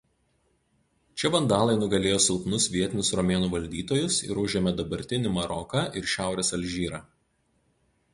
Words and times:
Čia 1.23 1.29
vandalai 1.33 1.73
nugalėjo 1.81 2.15
silpnus 2.27 2.65
vietinius 2.75 3.11
romėnų 3.19 3.49
valdytojus 3.55 4.17
ir 4.29 4.41
užėmė 4.45 4.73
dabartinį 4.79 5.35
Maroką 5.37 5.85
ir 6.01 6.09
šiaurės 6.15 6.51
Alžyrą. 6.59 7.03